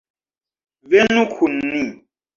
[0.95, 1.83] Venu kun ni!